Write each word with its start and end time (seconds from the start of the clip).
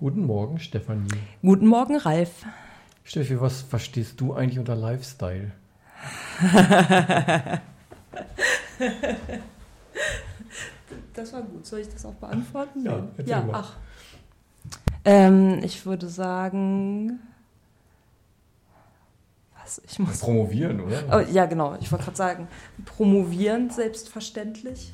Guten 0.00 0.24
Morgen, 0.24 0.58
Stefanie. 0.58 1.10
Guten 1.42 1.66
Morgen, 1.66 1.98
Ralf. 1.98 2.46
Steffi, 3.04 3.38
was 3.38 3.60
verstehst 3.60 4.18
du 4.18 4.32
eigentlich 4.32 4.58
unter 4.58 4.74
Lifestyle? 4.74 5.52
das 11.12 11.34
war 11.34 11.42
gut. 11.42 11.66
Soll 11.66 11.80
ich 11.80 11.90
das 11.90 12.06
auch 12.06 12.14
beantworten? 12.14 12.82
Ja, 12.82 13.08
ja 13.26 13.42
mal. 13.42 13.56
ach. 13.56 13.76
Ähm, 15.04 15.60
ich 15.62 15.84
würde 15.84 16.08
sagen. 16.08 17.20
Was? 19.62 19.82
Ich 19.86 19.98
muss. 19.98 20.20
Promovieren, 20.20 20.80
oder? 20.80 21.02
Oh, 21.12 21.18
ja, 21.30 21.44
genau. 21.44 21.76
Ich 21.78 21.92
wollte 21.92 22.06
gerade 22.06 22.16
sagen, 22.16 22.48
promovieren 22.86 23.68
selbstverständlich. 23.68 24.92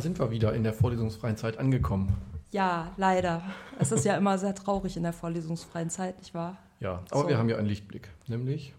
Sind 0.00 0.18
wir 0.18 0.30
wieder 0.30 0.54
in 0.54 0.64
der 0.64 0.72
vorlesungsfreien 0.72 1.36
Zeit 1.36 1.58
angekommen. 1.58 2.16
Ja, 2.50 2.92
leider. 2.96 3.42
Es 3.78 3.92
ist 3.92 4.04
ja 4.04 4.16
immer 4.16 4.38
sehr 4.38 4.54
traurig 4.54 4.96
in 4.96 5.04
der 5.04 5.12
vorlesungsfreien 5.12 5.90
Zeit, 5.90 6.18
nicht 6.18 6.34
wahr? 6.34 6.58
Ja, 6.80 7.02
aber 7.10 7.22
so. 7.22 7.28
wir 7.28 7.38
haben 7.38 7.48
ja 7.48 7.56
einen 7.56 7.68
Lichtblick, 7.68 8.08
nämlich 8.26 8.74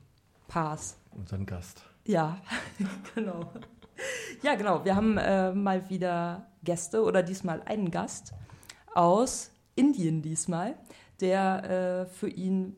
Pass. 0.47 0.97
Unseren 1.11 1.45
Gast. 1.45 1.83
Ja, 2.05 2.37
genau. 3.15 3.51
Ja, 4.41 4.55
genau. 4.55 4.83
Wir 4.83 4.95
haben 4.95 5.17
äh, 5.17 5.53
mal 5.53 5.89
wieder 5.89 6.47
Gäste 6.63 7.03
oder 7.03 7.23
diesmal 7.23 7.61
einen 7.63 7.91
Gast 7.91 8.33
aus 8.93 9.51
Indien 9.75 10.21
diesmal, 10.21 10.75
der 11.21 12.07
äh, 12.09 12.13
für 12.13 12.27
ihn 12.27 12.75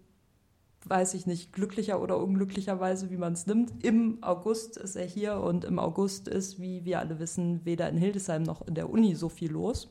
weiß 0.86 1.14
ich 1.14 1.26
nicht, 1.26 1.53
glücklicher 1.53 2.02
oder 2.02 2.17
unglücklicherweise, 2.17 3.09
wie 3.09 3.17
man 3.17 3.34
es 3.34 3.48
nimmt. 3.48 3.84
Im 3.84 4.17
August 4.22 4.78
ist 4.78 4.95
er 4.95 5.06
hier 5.06 5.38
und 5.38 5.66
im 5.66 5.80
August 5.80 6.28
ist, 6.28 6.59
wie 6.59 6.86
wir 6.86 7.00
alle 7.00 7.20
wissen, 7.20 7.62
weder 7.66 7.90
in 7.90 7.98
Hildesheim 7.98 8.44
noch 8.44 8.66
in 8.67 8.75
der 8.75 8.90
Uni 8.90 9.16
so 9.16 9.30
viel 9.30 9.52
los. 9.52 9.90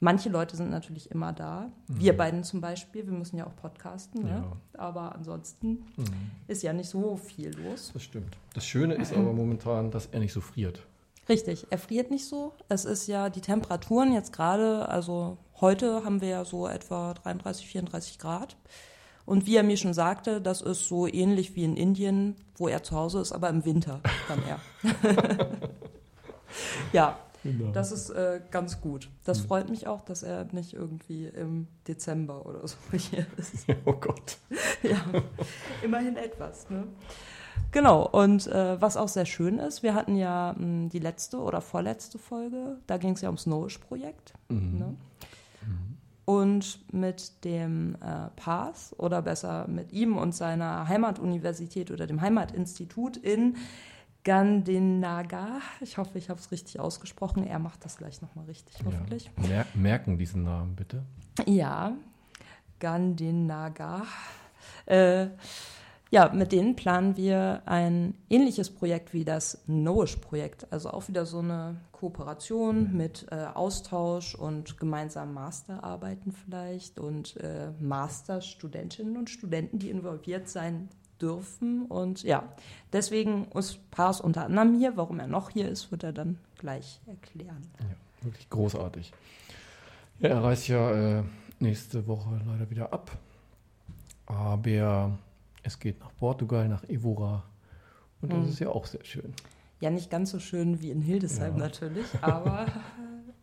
Manche 0.00 0.28
Leute 0.28 0.56
sind 0.56 0.70
natürlich 0.70 1.10
immer 1.10 1.32
da. 1.32 1.70
Mhm. 1.86 2.00
Wir 2.00 2.16
beiden 2.16 2.44
zum 2.44 2.60
Beispiel, 2.60 3.06
wir 3.06 3.14
müssen 3.14 3.38
ja 3.38 3.46
auch 3.46 3.56
podcasten, 3.56 4.24
ne? 4.24 4.44
ja. 4.44 4.52
aber 4.78 5.14
ansonsten 5.14 5.84
mhm. 5.96 6.30
ist 6.46 6.62
ja 6.62 6.72
nicht 6.72 6.90
so 6.90 7.16
viel 7.16 7.56
los. 7.56 7.90
Das 7.94 8.02
stimmt. 8.02 8.36
Das 8.52 8.66
Schöne 8.66 8.94
ist 8.96 9.12
aber 9.12 9.32
momentan, 9.32 9.90
dass 9.90 10.06
er 10.06 10.20
nicht 10.20 10.32
so 10.32 10.40
friert. 10.40 10.84
Richtig, 11.28 11.66
er 11.70 11.78
friert 11.78 12.10
nicht 12.10 12.26
so. 12.26 12.52
Es 12.68 12.84
ist 12.84 13.06
ja 13.06 13.30
die 13.30 13.40
Temperaturen 13.40 14.12
jetzt 14.12 14.32
gerade, 14.32 14.88
also 14.88 15.38
heute 15.60 16.04
haben 16.04 16.20
wir 16.20 16.28
ja 16.28 16.44
so 16.44 16.68
etwa 16.68 17.14
33, 17.14 17.66
34 17.66 18.18
Grad. 18.18 18.56
Und 19.26 19.46
wie 19.46 19.56
er 19.56 19.62
mir 19.62 19.76
schon 19.76 19.94
sagte, 19.94 20.40
das 20.40 20.60
ist 20.60 20.86
so 20.86 21.06
ähnlich 21.06 21.56
wie 21.56 21.64
in 21.64 21.76
Indien, 21.76 22.36
wo 22.56 22.68
er 22.68 22.82
zu 22.82 22.94
Hause 22.94 23.20
ist, 23.20 23.32
aber 23.32 23.48
im 23.48 23.64
Winter 23.64 24.00
dann 24.28 24.42
er. 24.46 24.60
ja, 26.92 27.18
genau. 27.42 27.72
das 27.72 27.90
ist 27.90 28.10
äh, 28.10 28.40
ganz 28.50 28.80
gut. 28.80 29.08
Das 29.24 29.42
mhm. 29.42 29.46
freut 29.46 29.70
mich 29.70 29.86
auch, 29.86 30.02
dass 30.02 30.22
er 30.22 30.44
nicht 30.52 30.74
irgendwie 30.74 31.26
im 31.26 31.68
Dezember 31.88 32.44
oder 32.44 32.66
so 32.68 32.76
hier 32.92 33.26
ist. 33.36 33.66
Oh 33.86 33.94
Gott. 33.94 34.38
ja, 34.82 35.02
immerhin 35.82 36.16
etwas. 36.16 36.68
Ne? 36.68 36.84
Genau, 37.70 38.06
und 38.06 38.46
äh, 38.46 38.80
was 38.80 38.96
auch 38.96 39.08
sehr 39.08 39.26
schön 39.26 39.58
ist, 39.58 39.82
wir 39.82 39.94
hatten 39.94 40.16
ja 40.16 40.54
mh, 40.56 40.62
hm, 40.62 40.88
die 40.90 40.98
letzte 40.98 41.38
oder 41.38 41.60
vorletzte 41.60 42.18
Folge, 42.18 42.78
da 42.86 42.98
ging 42.98 43.14
es 43.14 43.20
ja 43.20 43.28
ums 43.28 43.46
Nowish-Projekt. 43.46 44.34
Mhm. 44.48 44.78
Ne? 44.78 44.96
Und 46.24 46.80
mit 46.92 47.44
dem 47.44 47.96
äh, 47.96 48.30
Path 48.36 48.94
oder 48.96 49.20
besser 49.20 49.68
mit 49.68 49.92
ihm 49.92 50.16
und 50.16 50.34
seiner 50.34 50.88
Heimatuniversität 50.88 51.90
oder 51.90 52.06
dem 52.06 52.22
Heimatinstitut 52.22 53.18
in 53.18 53.56
Gandhinagar. 54.24 55.60
Ich 55.80 55.98
hoffe, 55.98 56.16
ich 56.16 56.30
habe 56.30 56.40
es 56.40 56.50
richtig 56.50 56.80
ausgesprochen. 56.80 57.46
Er 57.46 57.58
macht 57.58 57.84
das 57.84 57.98
gleich 57.98 58.22
nochmal 58.22 58.46
richtig, 58.46 58.74
hoffentlich. 58.84 59.30
Ja. 59.42 59.48
Mer 59.48 59.66
merken 59.74 60.16
diesen 60.16 60.44
Namen 60.44 60.74
bitte. 60.74 61.02
Ja, 61.46 61.92
Gandhinagar. 62.80 64.06
Äh, 64.86 65.26
ja, 66.10 66.30
mit 66.32 66.52
denen 66.52 66.76
planen 66.76 67.16
wir 67.16 67.62
ein 67.66 68.14
ähnliches 68.30 68.70
Projekt 68.70 69.12
wie 69.12 69.24
das 69.24 69.62
Nowish-Projekt. 69.66 70.66
Also 70.70 70.90
auch 70.90 71.08
wieder 71.08 71.26
so 71.26 71.40
eine 71.40 71.76
Kooperation 71.92 72.90
mhm. 72.90 72.96
mit 72.96 73.26
äh, 73.30 73.46
Austausch 73.52 74.34
und 74.34 74.78
gemeinsamen 74.78 75.34
Masterarbeiten 75.34 76.32
vielleicht 76.32 76.98
und 76.98 77.36
äh, 77.38 77.70
Masterstudentinnen 77.80 79.16
und 79.16 79.30
Studenten, 79.30 79.78
die 79.78 79.90
involviert 79.90 80.48
sein 80.48 80.88
dürfen. 81.20 81.86
Und 81.86 82.22
ja, 82.22 82.44
deswegen 82.92 83.46
ist 83.54 83.90
Pars 83.90 84.20
unter 84.20 84.44
anderem 84.44 84.78
hier. 84.78 84.96
Warum 84.96 85.18
er 85.18 85.26
noch 85.26 85.50
hier 85.50 85.68
ist, 85.68 85.90
wird 85.90 86.04
er 86.04 86.12
dann 86.12 86.38
gleich 86.58 87.00
erklären. 87.06 87.62
Ja, 87.80 88.24
wirklich 88.26 88.48
großartig. 88.50 89.12
Ja, 90.20 90.28
er 90.28 90.44
reist 90.44 90.68
ja 90.68 91.18
äh, 91.18 91.22
nächste 91.58 92.06
Woche 92.06 92.40
leider 92.46 92.70
wieder 92.70 92.92
ab. 92.92 93.10
Aber 94.26 95.18
es 95.64 95.78
geht 95.78 95.98
nach 96.00 96.14
Portugal, 96.16 96.68
nach 96.68 96.84
Evora. 96.84 97.42
Und 98.20 98.32
das 98.32 98.38
mhm. 98.38 98.48
ist 98.48 98.58
ja 98.60 98.68
auch 98.68 98.86
sehr 98.86 99.04
schön. 99.04 99.34
Ja, 99.80 99.90
nicht 99.90 100.10
ganz 100.10 100.30
so 100.30 100.38
schön 100.38 100.80
wie 100.80 100.90
in 100.90 101.00
Hildesheim 101.00 101.54
ja. 101.54 101.64
natürlich, 101.64 102.06
aber 102.22 102.66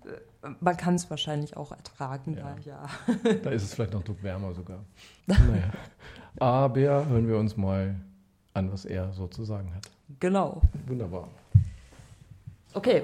äh, 0.06 0.50
man 0.60 0.78
kann 0.78 0.96
es 0.96 1.10
wahrscheinlich 1.10 1.58
auch 1.58 1.72
ertragen. 1.72 2.36
Ja. 2.36 2.56
Da, 2.56 3.30
ja. 3.30 3.34
da 3.44 3.50
ist 3.50 3.64
es 3.64 3.74
vielleicht 3.74 3.94
noch 3.94 4.08
ein 4.08 4.24
wärmer 4.24 4.54
sogar. 4.54 4.80
Naja. 5.28 5.72
Aber 6.40 6.80
hören 6.80 7.28
wir 7.28 7.38
uns 7.38 7.58
mal 7.58 7.96
an, 8.54 8.72
was 8.72 8.86
er 8.86 9.12
so 9.12 9.28
zu 9.28 9.44
sagen 9.44 9.74
hat. 9.76 9.90
Genau. 10.20 10.62
Wunderbar. 10.88 11.28
Okay. 12.74 13.04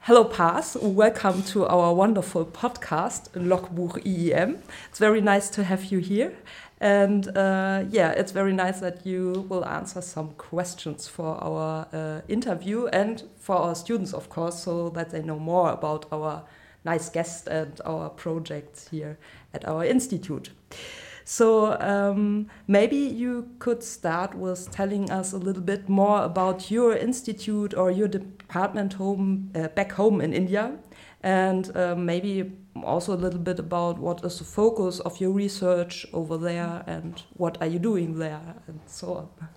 Hello, 0.00 0.24
Paz. 0.24 0.78
Welcome 0.80 1.44
to 1.52 1.66
our 1.66 1.94
wonderful 1.94 2.46
podcast, 2.46 3.30
Logbuch 3.34 3.98
EEM. 3.98 4.56
It's 4.88 4.98
very 4.98 5.20
nice 5.20 5.50
to 5.50 5.62
have 5.62 5.84
you 5.84 6.00
here. 6.00 6.32
And 6.80 7.36
uh, 7.36 7.84
yeah, 7.90 8.10
it's 8.12 8.32
very 8.32 8.54
nice 8.54 8.80
that 8.80 9.04
you 9.04 9.46
will 9.50 9.66
answer 9.66 10.00
some 10.00 10.30
questions 10.38 11.06
for 11.06 11.36
our 11.44 11.86
uh, 11.92 12.20
interview 12.26 12.86
and 12.86 13.22
for 13.38 13.56
our 13.56 13.74
students, 13.74 14.14
of 14.14 14.30
course, 14.30 14.62
so 14.62 14.88
that 14.90 15.10
they 15.10 15.22
know 15.22 15.38
more 15.38 15.70
about 15.72 16.06
our 16.10 16.42
nice 16.84 17.10
guest 17.10 17.48
and 17.48 17.80
our 17.84 18.08
projects 18.08 18.88
here 18.88 19.18
at 19.52 19.68
our 19.68 19.84
institute. 19.84 20.50
So 21.24 21.78
um, 21.80 22.48
maybe 22.66 22.96
you 22.96 23.50
could 23.58 23.82
start 23.82 24.34
with 24.34 24.70
telling 24.70 25.10
us 25.10 25.32
a 25.32 25.36
little 25.36 25.62
bit 25.62 25.88
more 25.88 26.22
about 26.24 26.70
your 26.70 26.96
institute 26.96 27.74
or 27.74 27.90
your 27.90 28.08
department 28.08 28.94
home 28.94 29.50
uh, 29.54 29.68
back 29.68 29.92
home 29.92 30.20
in 30.20 30.32
India, 30.32 30.72
and 31.22 31.76
uh, 31.76 31.94
maybe 31.94 32.52
also 32.84 33.14
a 33.14 33.20
little 33.24 33.40
bit 33.40 33.58
about 33.58 33.98
what 33.98 34.24
is 34.24 34.38
the 34.38 34.44
focus 34.44 35.00
of 35.00 35.20
your 35.20 35.30
research 35.30 36.06
over 36.12 36.36
there 36.36 36.82
and 36.86 37.22
what 37.36 37.60
are 37.60 37.66
you 37.66 37.78
doing 37.78 38.18
there 38.18 38.54
and 38.66 38.80
so 38.86 39.14
on. 39.14 39.28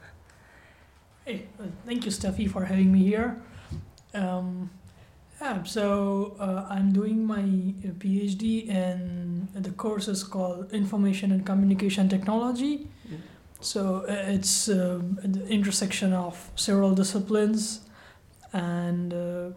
Hey, 1.25 1.47
uh, 1.57 1.63
thank 1.85 2.03
you, 2.03 2.12
Steffi, 2.12 2.52
for 2.52 2.66
having 2.66 2.91
me 2.91 3.02
here. 3.02 3.41
Um, 4.13 4.69
yeah, 5.40 5.63
so 5.63 6.35
uh, 6.38 6.68
I'm 6.69 6.91
doing 6.91 7.25
my 7.25 7.40
uh, 7.40 7.94
PhD 7.94 8.68
in 8.68 9.47
the 9.53 9.72
course 9.72 10.09
is 10.09 10.22
called 10.22 10.73
Information 10.73 11.32
and 11.32 11.46
Communication 11.46 12.09
Technology. 12.09 12.90
Mm. 13.08 13.20
So 13.61 14.05
uh, 14.08 14.34
it's 14.35 14.67
uh, 14.67 14.99
the 15.23 15.47
intersection 15.47 16.11
of 16.11 16.52
several 16.55 16.93
disciplines 16.93 17.82
and 18.52 19.14
uh, 19.14 19.49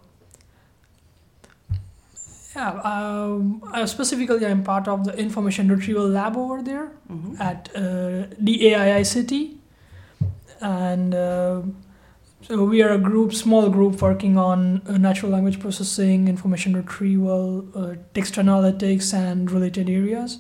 yeah, 2.57 2.71
um, 2.81 3.63
uh, 3.75 3.85
specifically, 3.85 4.47
I'm 4.47 4.63
part 4.63 4.89
of 4.89 5.05
the 5.05 5.15
information 5.19 5.69
retrieval 5.69 6.09
lab 6.09 6.39
over 6.39 6.63
there 6.63 6.91
mm-hmm. 7.11 7.41
at 7.41 7.69
uh, 7.77 8.35
DA-IICT, 8.43 9.57
and 10.63 11.15
uh, 11.15 11.61
so 12.41 12.65
we 12.65 12.83
are 12.83 12.93
a 12.93 12.99
group, 12.99 13.35
small 13.35 13.69
group, 13.69 14.01
working 14.01 14.39
on 14.39 14.81
uh, 14.89 14.97
natural 14.97 15.33
language 15.33 15.61
processing, 15.61 16.29
information 16.29 16.75
retrieval, 16.75 17.67
uh, 17.75 17.97
text 18.15 18.37
analytics, 18.37 19.13
and 19.13 19.51
related 19.51 19.91
areas. 19.91 20.39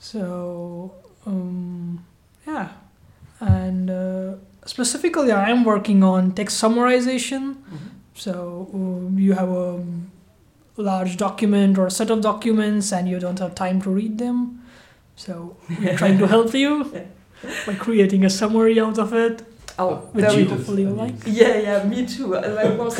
So 0.00 0.94
um, 1.26 2.04
yeah, 2.44 2.70
and 3.38 3.88
uh, 3.88 4.34
specifically, 4.66 5.30
I 5.30 5.50
am 5.50 5.62
working 5.62 6.02
on 6.02 6.32
text 6.32 6.60
summarization. 6.60 7.54
Mm-hmm. 7.54 7.88
So 8.16 8.68
um, 8.74 9.16
you 9.16 9.34
have 9.34 9.48
a 9.48 9.84
large 10.76 11.16
document 11.16 11.78
or 11.78 11.86
a 11.86 11.90
set 11.90 12.10
of 12.10 12.20
documents 12.20 12.92
and 12.92 13.08
you 13.08 13.18
don't 13.18 13.38
have 13.38 13.54
time 13.54 13.80
to 13.82 13.90
read 13.90 14.18
them. 14.18 14.62
So 15.16 15.56
we're 15.80 15.96
trying 15.96 16.18
to 16.18 16.26
help 16.26 16.54
you 16.54 17.08
by 17.66 17.74
creating 17.74 18.24
a 18.24 18.30
summary 18.30 18.80
out 18.80 18.98
of 18.98 19.12
it, 19.12 19.42
Oh, 19.76 19.96
which 20.12 20.24
very 20.24 20.42
you 20.42 20.48
hopefully 20.48 20.82
you 20.82 20.90
like. 20.90 21.14
Yeah, 21.26 21.58
yeah, 21.58 21.84
me 21.84 22.06
too. 22.06 22.36
I 22.36 22.70
was, 22.76 22.96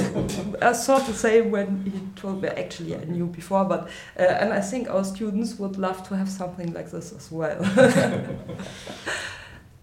I 0.61 0.73
thought 0.73 1.07
the 1.07 1.15
same 1.15 1.53
when 1.53 1.85
he 1.85 1.93
told 2.21 2.43
me. 2.43 2.49
Actually, 2.49 2.97
I 2.97 3.05
knew 3.05 3.27
before, 3.27 3.65
but 3.65 3.89
uh, 4.19 4.23
and 4.23 4.53
I 4.53 4.61
think 4.61 4.91
our 4.91 5.05
students 5.05 5.57
would 5.61 5.77
love 5.77 6.07
to 6.09 6.17
have 6.17 6.29
something 6.29 6.73
like 6.73 6.91
this 6.91 7.13
as 7.13 7.31
well. 7.31 7.61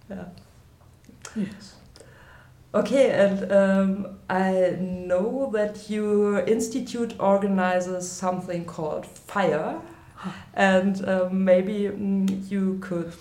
yeah. 0.10 0.26
Yes. 1.34 1.71
Okay, 2.74 3.12
and 3.12 3.52
um, 3.52 4.20
I 4.30 4.78
know 4.80 5.50
that 5.52 5.90
your 5.90 6.40
institute 6.40 7.16
organizes 7.20 8.10
something 8.10 8.64
called 8.64 9.06
Fire, 9.06 9.82
and 10.54 11.04
um, 11.06 11.44
maybe 11.44 11.90
mm, 11.90 12.50
you 12.50 12.78
could 12.80 13.12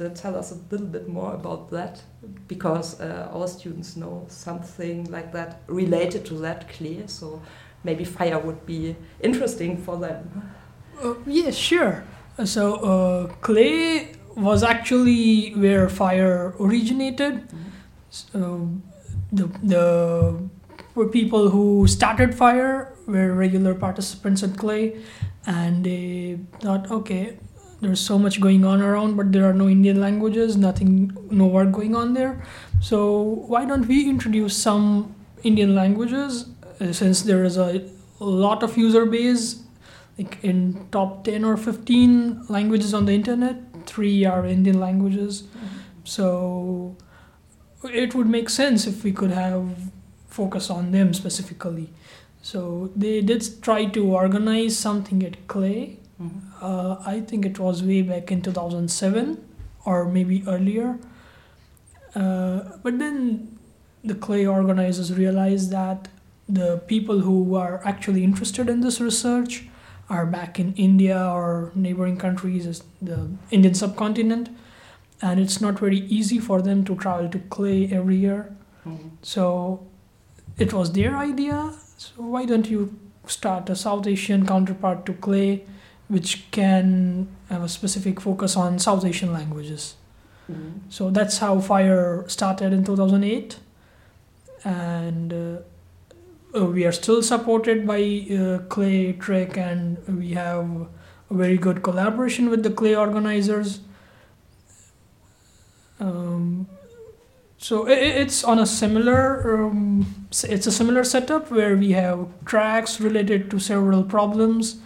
uh, 0.00 0.08
tell 0.14 0.34
us 0.36 0.52
a 0.52 0.58
little 0.70 0.86
bit 0.86 1.06
more 1.06 1.34
about 1.34 1.70
that, 1.70 2.00
because 2.48 2.98
uh, 2.98 3.28
our 3.30 3.46
students 3.46 3.94
know 3.94 4.24
something 4.28 5.04
like 5.10 5.32
that 5.32 5.60
related 5.66 6.24
to 6.24 6.34
that 6.38 6.68
CLEF. 6.70 7.10
So 7.10 7.42
maybe 7.82 8.04
Fire 8.04 8.38
would 8.38 8.64
be 8.64 8.96
interesting 9.20 9.76
for 9.76 9.98
them. 9.98 10.50
Uh, 11.02 11.14
yeah, 11.26 11.50
sure. 11.50 12.04
Uh, 12.38 12.46
So 12.46 12.76
uh, 12.76 13.26
CLEF 13.42 14.16
was 14.34 14.62
actually 14.62 15.50
where 15.50 15.88
fire 15.90 16.54
originated. 16.58 17.42
So 18.10 18.70
the 19.34 19.46
the 19.62 20.48
were 20.94 21.08
people 21.08 21.50
who 21.50 21.86
started 21.86 22.34
fire 22.34 22.96
were 23.06 23.32
regular 23.34 23.74
participants 23.74 24.42
at 24.42 24.56
CLEF, 24.56 24.94
and 25.46 25.84
they 25.84 26.38
thought, 26.60 26.90
okay, 26.90 27.36
there's 27.80 28.00
so 28.00 28.18
much 28.18 28.40
going 28.40 28.64
on 28.64 28.80
around, 28.80 29.16
but 29.16 29.32
there 29.32 29.48
are 29.48 29.52
no 29.52 29.68
Indian 29.68 30.00
languages, 30.00 30.56
nothing, 30.56 31.16
no 31.30 31.46
work 31.46 31.72
going 31.72 31.94
on 31.94 32.14
there. 32.14 32.42
So 32.80 33.20
why 33.48 33.64
don't 33.64 33.86
we 33.86 34.08
introduce 34.08 34.56
some 34.56 35.14
Indian 35.42 35.74
languages? 35.74 36.46
Uh, 36.80 36.92
since 36.92 37.22
there 37.22 37.44
is 37.44 37.56
a 37.56 37.82
lot 38.20 38.62
of 38.62 38.76
user 38.76 39.04
base 39.06 39.64
like 40.18 40.42
in 40.42 40.86
top 40.90 41.24
10 41.24 41.44
or 41.44 41.56
15 41.56 42.46
languages 42.48 42.94
on 42.94 43.06
the 43.06 43.12
internet 43.12 43.56
three 43.86 44.24
are 44.24 44.46
indian 44.46 44.80
languages 44.80 45.44
so 46.04 46.96
it 47.84 48.14
would 48.14 48.26
make 48.26 48.48
sense 48.48 48.86
if 48.86 49.04
we 49.04 49.12
could 49.12 49.30
have 49.30 49.90
focus 50.28 50.70
on 50.70 50.90
them 50.92 51.14
specifically. 51.14 51.90
So 52.42 52.90
they 52.94 53.20
did 53.20 53.62
try 53.62 53.86
to 53.86 54.12
organize 54.12 54.76
something 54.76 55.22
at 55.22 55.46
CLEF. 55.48 55.98
Uh, 56.62 56.96
i 57.04 57.20
think 57.20 57.44
it 57.44 57.58
was 57.58 57.82
way 57.82 58.00
back 58.00 58.30
in 58.30 58.40
2007 58.40 59.44
or 59.84 60.04
maybe 60.04 60.44
earlier. 60.46 60.98
Uh, 62.14 62.60
but 62.82 62.98
then 62.98 63.58
the 64.04 64.14
CLEF 64.14 64.48
organizers 64.48 65.12
realized 65.12 65.70
that 65.70 66.08
the 66.48 66.78
people 66.86 67.20
who 67.20 67.54
are 67.54 67.80
actually 67.84 68.22
interested 68.22 68.68
in 68.68 68.80
this 68.80 69.00
research 69.00 69.64
are 70.08 70.26
back 70.26 70.60
in 70.60 70.74
India 70.74 71.18
or 71.18 71.72
neighboring 71.74 72.18
countries, 72.18 72.82
the 73.00 73.30
Indian 73.50 73.74
subcontinent, 73.74 74.50
and 75.24 75.40
it's 75.40 75.60
not 75.60 75.78
very 75.78 76.00
easy 76.18 76.38
for 76.38 76.60
them 76.60 76.84
to 76.84 76.94
travel 76.96 77.28
to 77.34 77.38
CLEF 77.54 77.92
every 77.92 78.16
year. 78.16 78.54
So 79.22 79.86
it 80.58 80.72
was 80.72 80.92
their 80.92 81.16
idea. 81.16 81.72
So 81.96 82.22
why 82.34 82.44
don't 82.44 82.68
you 82.68 82.80
start 83.26 83.70
a 83.70 83.76
South 83.76 84.06
Asian 84.06 84.46
counterpart 84.46 85.06
to 85.06 85.14
CLEF, 85.14 85.60
which 86.08 86.50
can 86.50 87.28
have 87.48 87.62
a 87.62 87.70
specific 87.70 88.20
focus 88.20 88.56
on 88.56 88.78
South 88.78 89.04
Asian 89.04 89.32
languages? 89.32 89.94
So 90.90 91.08
that's 91.10 91.38
how 91.38 91.58
Fire 91.60 92.24
started 92.28 92.74
in 92.74 92.84
2008, 92.84 93.58
and 94.62 95.32
uh, 95.32 96.58
uh, 96.58 96.66
we 96.66 96.84
are 96.84 96.92
still 96.92 97.22
supported 97.22 97.86
by 97.86 97.96
uh, 97.96 98.58
CLEF 98.68 99.16
TREC, 99.20 99.56
and 99.56 99.96
we 100.20 100.34
have 100.34 100.66
a 101.30 101.34
very 101.34 101.56
good 101.56 101.82
collaboration 101.82 102.50
with 102.50 102.62
the 102.62 102.70
CLEF 102.70 102.98
organizers. 102.98 103.80
Um, 106.00 106.66
so 107.58 107.86
i 107.86 107.92
i- 107.92 108.16
it's 108.22 108.44
on 108.44 108.58
a 108.58 108.66
similar, 108.66 109.54
um, 109.54 110.06
it's 110.44 110.66
a 110.66 110.72
similar 110.72 111.04
setup 111.04 111.50
where 111.50 111.76
we 111.76 111.92
have 111.92 112.26
tracks 112.44 113.00
related 113.00 113.50
to 113.50 113.58
several 113.58 114.02
problems. 114.02 114.76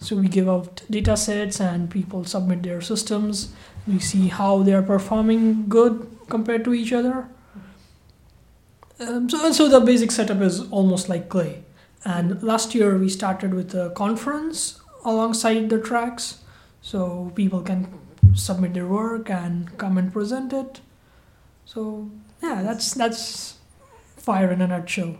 So 0.00 0.16
we 0.16 0.28
give 0.28 0.48
out 0.48 0.82
data 0.90 1.16
sets 1.16 1.60
and 1.60 1.90
people 1.90 2.24
submit 2.24 2.62
their 2.62 2.80
systems. 2.80 3.52
We 3.86 3.98
see 3.98 4.28
how 4.28 4.62
they 4.62 4.72
are 4.74 4.82
performing 4.82 5.68
good 5.68 6.06
compared 6.28 6.64
to 6.64 6.74
each 6.74 6.92
other. 6.92 7.28
Um, 9.00 9.28
so, 9.28 9.50
so 9.52 9.68
the 9.68 9.80
basic 9.80 10.10
setup 10.10 10.40
is 10.40 10.60
almost 10.70 11.08
like 11.08 11.28
CLEF. 11.28 11.56
And 12.04 12.42
last 12.42 12.74
year 12.74 12.96
we 12.98 13.08
started 13.08 13.54
with 13.54 13.74
a 13.74 13.90
conference 13.90 14.80
alongside 15.04 15.70
the 15.70 15.78
tracks, 15.78 16.38
so 16.80 17.30
people 17.34 17.62
can 17.62 17.86
submit 18.34 18.74
their 18.74 18.86
work 18.86 19.30
and 19.30 19.76
come 19.78 19.98
and 19.98 20.12
present 20.12 20.52
it. 20.52 20.80
So 21.64 22.10
yeah, 22.42 22.62
that's 22.62 22.94
that's 22.94 23.56
fire 24.16 24.50
in 24.52 24.60
a 24.60 24.66
nutshell. 24.66 25.16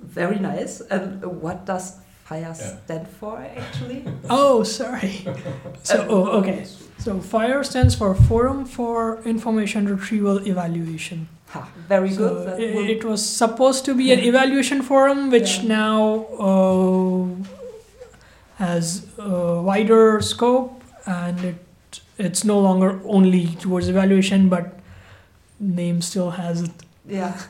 Very 0.00 0.38
nice. 0.38 0.80
And 0.80 1.22
what 1.42 1.64
does 1.66 1.96
Fire 2.24 2.40
Yeah. 2.40 2.52
stand 2.84 3.08
for 3.08 3.38
actually? 3.40 4.04
Oh, 4.30 4.62
sorry. 4.62 5.24
So 5.82 6.06
oh, 6.10 6.38
okay. 6.40 6.66
So 6.98 7.20
FIRE 7.20 7.64
stands 7.64 7.94
for 7.94 8.14
Forum 8.14 8.64
for 8.66 9.22
Information 9.24 9.88
Retrieval 9.88 10.46
Evaluation. 10.46 11.28
Ha, 11.54 11.66
very 11.88 12.10
So 12.10 12.18
good. 12.18 12.46
That 12.48 12.60
it, 12.60 12.90
it 12.98 13.04
was 13.04 13.24
supposed 13.24 13.84
to 13.86 13.94
be 13.94 14.12
an 14.12 14.18
evaluation 14.30 14.82
forum, 14.82 15.30
which 15.30 15.58
Yeah. 15.62 15.68
now 15.68 16.26
uh, 16.38 17.26
has 18.56 19.06
a 19.18 19.62
wider 19.62 20.20
scope, 20.20 20.82
and 21.06 21.38
it 21.44 21.56
it's 22.18 22.44
no 22.44 22.58
longer 22.58 23.00
only 23.04 23.46
towards 23.56 23.88
evaluation, 23.88 24.48
but 24.48 24.78
name 25.60 26.00
still 26.02 26.30
has 26.30 26.62
it. 26.62 26.70
Yeah, 27.06 27.40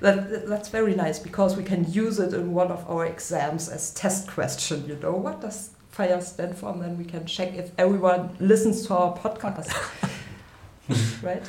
that, 0.00 0.30
that- 0.30 0.48
that's 0.48 0.68
very 0.68 0.94
nice 0.94 1.18
because 1.18 1.56
we 1.56 1.64
can 1.64 1.90
use 1.92 2.18
it 2.18 2.32
in 2.32 2.52
one 2.54 2.70
of 2.70 2.88
our 2.90 3.04
exams 3.06 3.68
as 3.68 3.92
test 3.94 4.28
question. 4.28 4.86
You 4.88 4.96
know, 5.02 5.12
what 5.12 5.40
does 5.40 5.70
FIRE 5.90 6.20
stand 6.22 6.56
for? 6.56 6.70
And 6.72 6.80
then 6.82 6.98
we 6.98 7.04
can 7.04 7.26
check 7.26 7.54
if 7.54 7.70
everyone 7.78 8.36
listens 8.40 8.86
to 8.86 8.94
our 8.94 9.16
podcast. 9.16 9.70
right? 11.22 11.46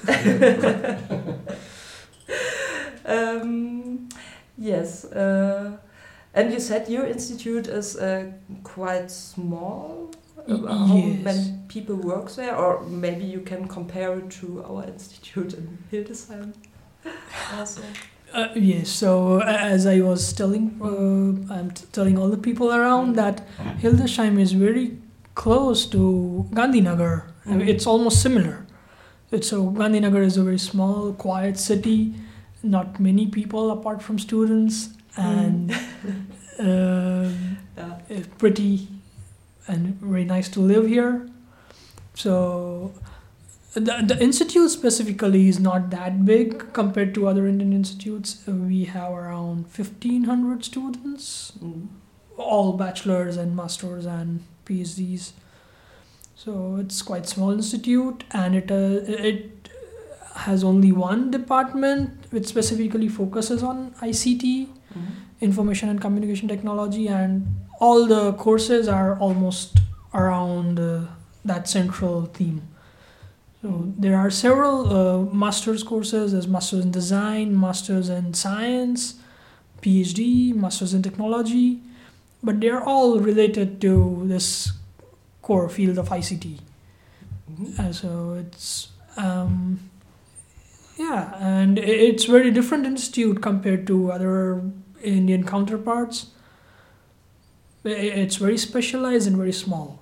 um, 3.06 4.10
yes. 4.58 5.06
Uh, 5.06 5.78
and 6.34 6.52
you 6.52 6.60
said 6.60 6.90
your 6.90 7.06
institute 7.06 7.68
is 7.68 7.96
uh, 7.96 8.32
quite 8.64 9.12
small. 9.12 10.12
Uh, 10.48 10.58
How 10.88 10.96
Yes. 10.98 11.24
many 11.24 11.44
people 11.68 11.96
work 11.96 12.30
there? 12.36 12.56
Or 12.56 12.84
maybe 12.86 13.24
you 13.26 13.40
can 13.42 13.68
compare 13.68 14.18
it 14.20 14.30
to 14.42 14.64
our 14.70 14.84
institute 14.94 15.54
in 15.54 15.78
Hildesheim. 15.92 16.54
Also. 17.58 17.82
Uh, 18.34 18.48
yes. 18.56 18.90
So 18.90 19.40
as 19.42 19.86
I 19.86 20.02
was 20.02 20.34
telling, 20.34 20.66
uh, 20.82 21.54
I'm 21.54 21.70
t- 21.72 21.86
telling 21.92 22.18
all 22.18 22.30
the 22.30 22.38
people 22.50 22.74
around 22.74 23.16
that 23.16 23.42
Hildesheim 23.82 24.40
is 24.40 24.52
very 24.54 24.98
close 25.36 25.86
to 25.88 26.46
Gandhinagar. 26.52 27.24
I 27.46 27.50
mean, 27.50 27.60
Mhm. 27.68 27.70
It's 27.70 27.86
almost 27.88 28.22
similar. 28.22 28.66
It's 29.32 29.48
so 29.50 29.70
Gandhinagar 29.72 30.24
is 30.24 30.38
a 30.38 30.44
very 30.44 30.60
small, 30.60 31.14
quiet 31.14 31.58
city. 31.58 32.16
Not 32.64 33.00
many 33.00 33.28
people 33.28 33.72
apart 33.72 34.02
from 34.02 34.18
students, 34.20 34.90
and 35.18 35.72
um, 36.60 37.58
Yeah. 37.78 38.24
pretty 38.38 38.88
and 39.68 40.00
very 40.02 40.26
nice 40.26 40.50
to 40.50 40.60
live 40.60 40.88
here. 40.88 41.28
So 42.14 42.94
the, 43.74 44.04
the 44.06 44.18
institute 44.22 44.70
specifically 44.72 45.48
is 45.48 45.60
not 45.60 45.90
that 45.92 46.26
big 46.26 46.74
compared 46.74 47.14
to 47.16 47.28
other 47.28 47.48
Indian 47.48 47.74
institutes. 47.74 48.44
We 48.48 48.86
have 48.86 49.12
around 49.14 49.66
1500 49.76 50.64
students, 50.66 51.54
Mm. 51.62 51.88
all 52.38 52.74
bachelors 52.74 53.38
and 53.38 53.56
masters 53.56 54.06
and 54.06 54.44
PhDs. 54.66 55.32
So 56.36 56.78
it's 56.78 57.02
quite 57.02 57.28
small 57.28 57.52
institute 57.52 58.24
and 58.32 58.56
it 58.56 58.72
uh, 58.72 59.02
it 59.32 59.70
has 60.36 60.64
only 60.64 60.92
one 60.92 61.30
department 61.32 62.26
which 62.32 62.48
specifically 62.48 63.08
focuses 63.08 63.64
on 63.64 63.92
ICT 64.02 64.68
Mm. 64.96 65.06
information 65.42 65.90
and 65.90 66.00
communication 66.02 66.48
technology 66.48 67.08
and 67.08 67.48
all 67.84 68.06
the 68.14 68.34
courses 68.34 68.88
are 68.88 69.18
almost 69.20 69.80
around 70.14 70.80
uh, 70.80 71.02
that 71.52 71.68
central 71.68 72.26
theme 72.38 72.62
so 73.62 73.70
there 74.04 74.18
are 74.18 74.30
several 74.30 74.78
uh, 75.00 75.36
master's 75.44 75.84
courses 75.92 76.32
there's 76.34 76.48
masters 76.58 76.86
in 76.86 76.92
design 76.92 77.58
masters 77.66 78.10
in 78.18 78.34
science 78.34 79.16
phd 79.82 80.54
masters 80.66 80.94
in 80.94 81.02
technology 81.10 81.68
but 82.44 82.60
they're 82.60 82.84
all 82.84 83.20
related 83.20 83.80
to 83.82 84.24
this 84.26 84.74
core 85.44 85.70
field 85.70 85.98
of 85.98 86.10
ICT. 86.10 86.60
Mhm. 87.52 87.80
Uh, 87.80 87.94
so 87.94 88.34
it's 88.34 88.90
um, 89.18 89.80
yeah, 90.98 91.36
and 91.40 91.78
it's 91.80 92.26
very 92.26 92.52
different 92.52 92.86
institute 92.86 93.42
compared 93.42 93.86
to 93.88 94.12
other 94.12 94.62
Indian 95.02 95.44
counterparts. 95.44 96.28
I- 97.86 97.90
It's 98.24 98.38
very 98.38 98.58
specialized 98.58 99.28
and 99.28 99.36
very 99.38 99.52
small. 99.54 100.00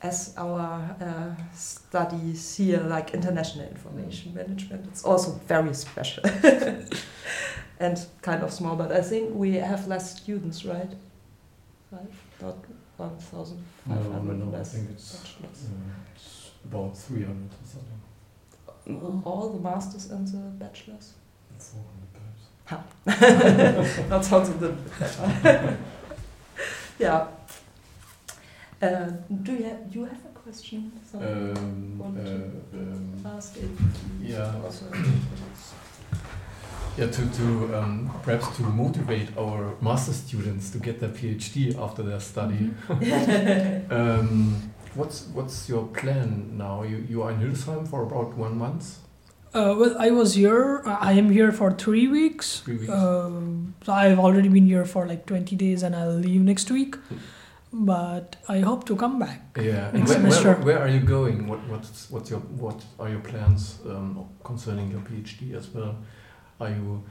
As 0.00 0.34
our 0.36 0.96
uh, 1.00 1.34
studies 1.54 2.56
here, 2.56 2.80
like 2.80 3.14
international 3.14 3.68
information 3.68 4.34
management, 4.34 4.84
it's 4.88 5.04
also 5.04 5.40
very 5.46 5.74
special 5.74 6.24
and 7.78 7.96
kind 8.20 8.42
of 8.42 8.52
small. 8.52 8.74
But 8.76 8.90
I 8.90 9.00
think 9.00 9.32
we 9.34 9.54
have 9.54 9.86
less 9.86 10.16
students, 10.20 10.64
right? 10.64 10.90
Five, 11.90 12.16
not 12.40 12.56
one 12.96 13.16
thousand 13.18 13.58
No, 13.86 13.94
five 13.94 14.04
no, 14.06 14.12
hundred 14.12 14.38
no, 14.52 14.58
I 14.58 14.64
think 14.64 14.90
it's, 14.90 15.16
bachelors. 15.18 15.66
uh, 15.66 16.14
it's 16.16 16.50
about 16.64 16.96
300 16.96 17.50
or 17.52 17.66
something. 17.72 19.22
All 19.24 19.50
the 19.50 19.60
masters 19.60 20.10
and 20.10 20.26
the 20.26 20.38
bachelors. 20.64 21.12
400 22.66 22.84
perhaps. 23.04 24.08
that 24.08 24.24
sounds 24.24 24.48
a 24.48 24.52
little 24.54 24.76
bit 24.76 24.98
better. 24.98 25.78
Yeah. 26.98 27.26
Uh, 28.80 29.10
do 29.42 29.52
you 29.52 29.64
have, 29.64 29.78
you 29.94 30.04
have 30.04 30.24
a 30.24 30.38
question? 30.40 30.90
Um, 31.14 31.98
Want 31.98 32.18
uh, 32.18 32.24
to 32.24 32.34
um, 32.74 33.14
ask 33.24 33.56
it? 33.56 33.70
yeah, 34.20 34.52
Also, 34.64 34.86
yeah, 36.98 37.06
to, 37.06 37.30
to 37.30 37.78
um, 37.78 38.10
perhaps 38.22 38.56
to 38.56 38.62
motivate 38.62 39.36
our 39.38 39.76
master 39.80 40.12
students 40.12 40.70
to 40.70 40.78
get 40.78 40.98
their 41.00 41.10
PhD 41.10 41.78
after 41.78 42.02
their 42.02 42.20
study. 42.20 42.70
Mm-hmm. 42.88 43.92
Um, 43.92 44.72
what's 44.94 45.26
what's 45.28 45.68
your 45.68 45.86
plan 45.86 46.56
now? 46.58 46.82
You 46.82 47.06
you 47.08 47.22
are 47.22 47.30
in 47.30 47.38
Hildesheim 47.40 47.86
for 47.86 48.02
about 48.02 48.36
one 48.36 48.58
month, 48.58 48.98
Uh, 49.54 49.74
well, 49.78 49.96
I 49.98 50.10
was 50.10 50.34
here. 50.34 50.82
I 50.86 51.12
am 51.12 51.30
here 51.30 51.52
for 51.52 51.72
three 51.72 52.08
weeks. 52.08 52.60
three 52.60 52.76
weeks. 52.78 52.90
Um, 52.90 53.74
so 53.84 53.92
I've 53.92 54.18
already 54.18 54.48
been 54.48 54.66
here 54.66 54.84
for 54.86 55.06
like 55.06 55.26
20 55.26 55.56
days 55.56 55.82
and 55.82 55.94
I'll 55.94 56.14
leave 56.14 56.40
next 56.40 56.70
week. 56.70 56.96
But 57.74 58.36
I 58.48 58.60
hope 58.60 58.84
to 58.86 58.96
come 58.96 59.18
back. 59.18 59.56
yeah. 59.56 59.90
Next 59.92 59.94
where, 59.94 60.02
where, 60.02 60.30
semester. 60.32 60.54
where 60.62 60.78
are 60.78 60.88
you 60.88 61.00
going? 61.00 61.46
What 61.48 61.60
what's 61.68 62.10
what's 62.10 62.30
your 62.30 62.40
what 62.40 62.84
are 62.98 63.08
your 63.08 63.20
plans 63.20 63.78
um, 63.86 64.28
concerning 64.44 64.90
your 64.90 65.00
PhD 65.00 65.54
as 65.54 65.68
well? 65.68 65.96
Are 66.60 66.68
you 66.68 67.02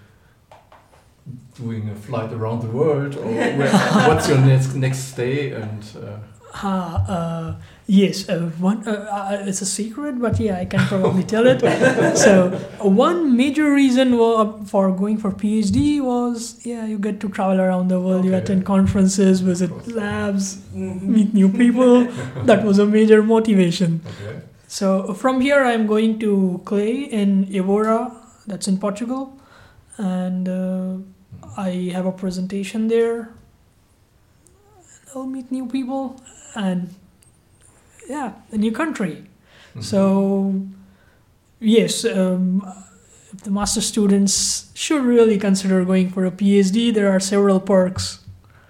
doing 1.55 1.89
a 1.89 1.95
flight 1.95 2.31
around 2.31 2.62
the 2.62 2.67
world, 2.67 3.15
or 3.15 3.25
where, 3.25 3.71
what's 4.07 4.29
your 4.29 4.38
next 4.38 4.75
next 4.75 5.00
stay? 5.00 5.51
And 5.51 5.83
uh, 5.98 6.17
Ah, 6.53 7.05
uh, 7.08 7.55
yes, 7.88 8.27
uh, 8.27 8.51
one, 8.60 8.86
uh, 8.86 8.91
uh, 8.91 9.43
it's 9.48 9.62
a 9.62 9.65
secret, 9.65 10.20
but 10.20 10.38
yeah, 10.39 10.58
I 10.58 10.65
can 10.65 10.86
probably 10.88 11.24
tell 11.24 11.48
it. 11.48 11.62
so, 12.17 12.50
one 12.79 13.38
major 13.38 13.74
reason 13.74 14.17
for 14.65 14.91
going 14.91 15.17
for 15.17 15.31
PhD 15.31 16.01
was, 16.01 16.60
yeah, 16.65 16.86
you 16.86 17.00
get 17.00 17.22
to 17.22 17.29
travel 17.29 17.62
around 17.62 17.88
the 17.88 18.01
world, 18.01 18.25
you 18.25 18.36
attend 18.36 18.65
conferences, 18.65 19.39
visit 19.39 19.72
labs, 19.88 20.60
meet 20.74 21.34
new 21.34 21.48
people. 21.48 22.03
that 22.43 22.65
was 22.65 22.79
a 22.79 22.86
major 22.86 23.24
motivation. 23.24 24.01
okay. 24.22 24.41
So, 24.67 25.13
from 25.13 25.41
here, 25.41 25.63
I'm 25.63 25.88
going 25.88 26.20
to 26.20 26.62
CLEF 26.65 27.10
in 27.10 27.53
Evora, 27.53 28.12
that's 28.48 28.67
in 28.67 28.77
Portugal, 28.77 29.38
and 29.98 30.48
uh, 30.48 30.96
I 31.58 31.91
have 31.93 32.05
a 32.05 32.12
presentation 32.12 32.88
there. 32.88 33.34
I'll 35.15 35.25
meet 35.27 35.51
new 35.51 35.68
people 35.68 36.22
and 36.56 36.94
yeah, 38.10 38.34
a 38.51 38.58
new 38.58 38.72
country. 38.72 39.25
Mhm. 39.75 39.84
So 39.84 40.53
yes, 41.60 42.06
um, 42.06 42.63
if 43.34 43.41
the 43.44 43.51
master 43.51 43.82
students 43.82 44.70
should 44.74 45.03
really 45.03 45.38
consider 45.38 45.86
going 45.86 46.10
for 46.10 46.25
a 46.25 46.32
PhD. 46.32 46.91
There 46.94 47.12
are 47.12 47.20
several 47.20 47.60
perks. 47.60 48.20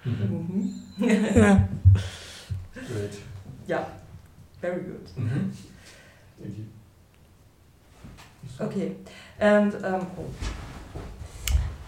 Mhm. 0.04 0.72
Mhm. 0.98 1.36
Yeah. 1.36 1.66
Great. 2.88 3.14
yeah, 3.68 3.84
very 4.60 4.82
good. 4.82 5.06
Mhm. 5.18 5.50
Thank 6.42 6.56
you. 6.58 6.64
Okay, 8.60 8.96
and 9.40 9.74
um, 9.84 10.06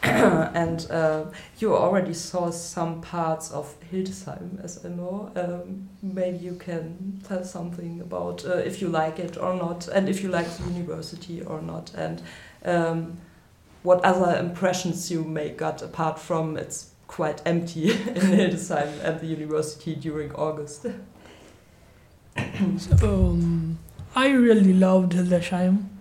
and 0.55 0.91
uh, 0.91 1.25
you 1.59 1.75
already 1.75 2.13
saw 2.13 2.51
some 2.51 3.01
parts 3.01 3.51
of 3.51 3.75
Hildesheim, 3.91 4.63
as 4.63 4.85
I 4.85 4.89
know. 4.91 5.33
Um, 5.35 5.89
maybe 6.03 6.39
you 6.39 6.57
can 6.57 7.23
tell 7.27 7.43
something 7.43 8.01
about 8.03 8.45
uh, 8.45 8.57
if 8.57 8.83
you 8.83 8.89
like 8.89 9.19
it 9.19 9.39
or 9.39 9.55
not, 9.55 9.89
and 9.89 10.09
if 10.09 10.23
you 10.23 10.29
like 10.29 10.47
the 10.59 10.71
university 10.73 11.41
or 11.43 11.63
not, 11.63 11.93
and 11.95 12.21
um, 12.67 13.17
what 13.83 14.05
other 14.05 14.39
impressions 14.39 15.11
you 15.11 15.25
may 15.25 15.49
got 15.51 15.81
apart 15.81 16.19
from 16.19 16.59
it's 16.59 16.91
quite 17.07 17.41
empty 17.47 17.91
in 18.09 18.31
Hildesheim 18.33 19.03
at 19.03 19.21
the 19.21 19.27
university 19.27 19.95
during 19.95 20.33
August. 20.35 20.87
So, 22.79 22.97
um, 23.03 23.79
I 24.17 24.31
really 24.31 24.73
loved 24.73 25.13
Hildesheim 25.13 25.94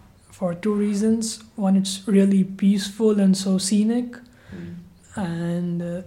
for 0.43 0.53
two 0.53 0.73
reasons. 0.73 1.39
One, 1.55 1.77
it's 1.77 2.05
really 2.05 2.43
peaceful 2.43 3.17
and 3.17 3.31
so 3.37 3.57
scenic, 3.57 4.17
and 5.15 5.81
uh, 5.81 6.01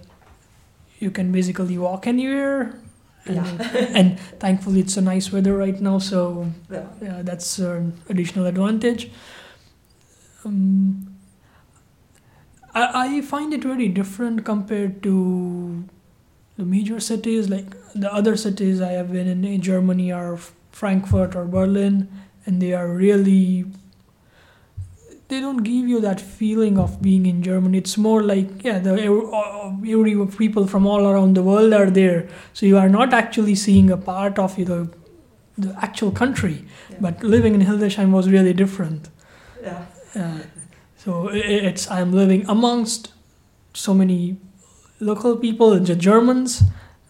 you 0.98 1.10
can 1.10 1.32
basically 1.32 1.78
walk 1.78 2.06
anywhere. 2.06 2.78
And, 3.24 3.36
Yeah. 3.36 3.86
and 3.98 4.20
thankfully, 4.44 4.80
it's 4.80 4.98
a 4.98 5.00
nice 5.00 5.32
weather 5.32 5.56
right 5.56 5.80
now, 5.80 5.98
so 5.98 6.52
yeah. 6.70 6.84
yeah, 7.00 7.22
that's 7.22 7.58
an 7.58 7.94
additional 8.10 8.44
advantage. 8.44 9.08
Um, 10.44 11.16
I, 12.74 12.84
I 13.06 13.20
find 13.22 13.54
it 13.54 13.64
very 13.64 13.88
different 13.88 14.44
compared 14.44 15.02
to 15.08 15.14
the 16.58 16.66
major 16.74 17.00
cities. 17.00 17.48
Like 17.48 17.72
the 17.94 18.12
other 18.12 18.36
cities 18.36 18.82
I 18.82 18.92
have 19.00 19.10
been 19.16 19.32
in, 19.32 19.46
in 19.46 19.62
Germany 19.62 20.12
are 20.12 20.36
Frankfurt 20.72 21.34
or 21.34 21.46
Berlin, 21.46 22.08
and 22.44 22.60
they 22.60 22.74
are 22.74 22.92
really. 22.92 23.64
They 25.28 25.40
don't 25.40 25.62
give 25.64 25.88
you 25.88 26.00
that 26.02 26.20
feeling 26.20 26.78
of 26.78 27.02
being 27.02 27.26
in 27.26 27.42
Germany. 27.42 27.78
It's 27.78 27.96
more 27.98 28.22
like 28.22 28.62
yeah, 28.64 28.78
the 28.78 28.92
every, 28.92 29.92
every 29.92 30.26
people 30.38 30.66
from 30.68 30.86
all 30.86 31.06
around 31.06 31.34
the 31.34 31.42
world 31.42 31.72
are 31.72 31.90
there. 31.90 32.28
So 32.52 32.64
you 32.66 32.78
are 32.78 32.88
not 32.88 33.12
actually 33.12 33.56
seeing 33.56 33.90
a 33.90 33.96
part 33.96 34.38
of 34.38 34.54
the 34.56 34.88
the 35.58 35.74
actual 35.82 36.12
country. 36.12 36.64
Yeah. 36.90 36.96
But 37.00 37.24
living 37.24 37.54
in 37.54 37.60
Hildesheim 37.62 38.12
was 38.12 38.28
really 38.28 38.52
different. 38.52 39.08
yeah. 39.62 39.86
Uh, 40.14 40.38
so 40.96 41.28
i- 41.30 41.60
it's 41.70 41.90
I'm 41.90 42.12
living 42.12 42.44
amongst 42.48 43.12
so 43.74 43.94
many 43.94 44.36
local 45.00 45.36
people, 45.36 45.78
the 45.80 45.96
Germans, 45.96 46.62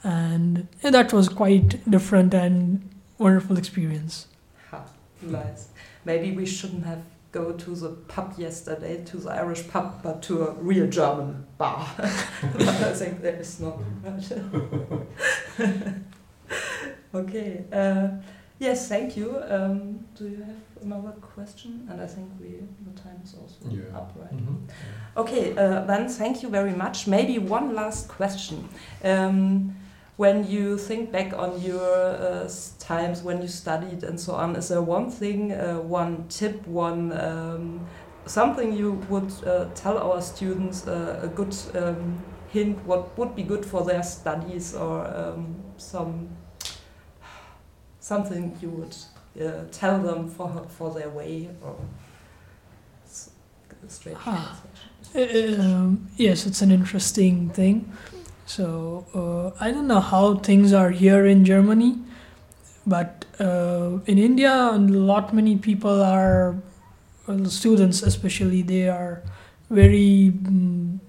and 0.03 0.67
that 0.83 1.13
was 1.13 1.29
quite 1.29 1.79
different 1.91 2.35
and 2.35 2.81
wonderful 3.19 3.59
experience. 3.59 4.27
Ha, 4.71 4.81
nice. 5.23 5.69
Maybe 6.05 6.33
we 6.33 6.47
shouldn't 6.47 6.85
have 6.87 7.03
go 7.33 7.53
to 7.53 7.75
the 7.75 7.91
pub 8.09 8.35
yesterday, 8.39 9.05
to 9.05 9.17
the 9.19 9.31
Irish 9.31 9.69
pub, 9.69 10.03
but 10.03 10.23
to 10.23 10.45
a 10.49 10.53
real 10.53 10.87
German 10.89 11.47
bar. 11.59 11.87
but 11.99 12.69
I 12.69 12.93
think 12.95 13.21
there 13.23 13.37
is 13.37 13.61
not. 13.61 13.79
much. 14.03 14.33
okay. 17.15 17.65
Uh, 17.73 18.09
yes, 18.59 18.89
thank 18.89 19.17
you. 19.17 19.37
Um, 19.49 20.01
do 20.17 20.29
you 20.29 20.37
have 20.39 20.83
another 20.83 21.13
question? 21.21 21.87
And 21.91 22.01
I 22.01 22.07
think 22.07 22.29
we 22.41 22.61
the 22.85 23.01
time 23.01 23.21
is 23.25 23.35
also 23.35 23.57
Yeah. 23.69 23.97
up, 23.99 24.13
right? 24.17 24.37
Mhm. 24.37 24.69
Okay, 25.17 25.53
uh, 25.57 25.85
then 25.87 26.09
thank 26.09 26.43
you 26.43 26.49
very 26.51 26.73
much. 26.75 27.07
Maybe 27.07 27.39
one 27.39 27.75
last 27.75 28.09
question. 28.09 28.69
Um, 29.05 29.75
when 30.17 30.47
you 30.51 30.79
think 30.79 31.13
back 31.13 31.33
on 31.35 31.61
your 31.61 31.95
uh, 31.95 32.49
times 32.79 33.23
when 33.23 33.43
you 33.43 33.49
studied 33.49 34.03
and 34.03 34.19
so 34.19 34.33
on, 34.35 34.57
is 34.57 34.69
there 34.69 34.81
one 34.81 35.11
thing, 35.11 35.53
uh, 35.53 35.79
one 35.79 36.27
tip, 36.29 36.67
one 36.67 37.13
um, 37.21 37.87
something 38.25 38.73
you 38.73 38.93
would 39.09 39.31
uh, 39.47 39.67
tell 39.75 39.99
our 39.99 40.23
students, 40.23 40.87
uh, 40.87 41.21
a 41.23 41.29
good 41.29 41.55
um, 41.75 42.19
hint, 42.49 42.79
what 42.87 43.17
would 43.19 43.37
be 43.37 43.43
good 43.43 43.65
for 43.65 43.85
their 43.85 44.03
studies, 44.03 44.75
or 44.75 45.07
um, 45.07 45.55
some 45.77 46.29
something 48.01 48.57
you 48.63 48.71
would 48.71 48.97
uh, 49.45 49.65
tell 49.71 50.01
them 50.01 50.29
for 50.29 50.65
for 50.69 50.95
their 50.95 51.11
way, 51.11 51.51
or 51.63 51.77
straight 53.89 54.17
Ah. 54.25 54.63
Um, 55.15 56.09
yes, 56.17 56.47
it's 56.47 56.63
an 56.63 56.71
interesting 56.71 57.51
thing. 57.51 57.93
So 58.47 59.07
uh, 59.13 59.65
I 59.65 59.73
don't 59.73 59.89
know 59.89 60.01
how 60.01 60.37
things 60.37 60.73
are 60.73 60.91
here 60.91 61.27
in 61.27 61.45
Germany, 61.45 61.99
but 62.87 63.25
uh, 63.41 63.99
in 64.07 64.19
India, 64.19 64.53
a 64.53 64.79
lot 64.79 65.35
many 65.35 65.57
people 65.57 66.03
are 66.03 66.55
well, 67.27 67.45
students, 67.47 68.03
especially 68.03 68.63
they 68.63 68.89
are 68.89 69.23
very 69.69 70.33
mm, 70.33 71.01